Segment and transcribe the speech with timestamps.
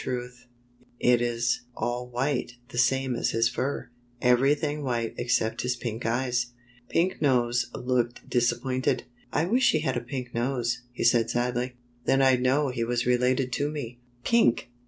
[0.01, 3.29] 68 The Work of Shrike the Butcher Bird" It is all white, the same as
[3.29, 3.89] his fur—
[4.33, 6.47] every thing white except his pink eyes."
[6.89, 9.03] Pink Nose looked disappointed.
[9.31, 11.75] ''I wish he had a pink nose," he said sadly."
[12.05, 14.71] Then I'd know he was related to me." ''Pink!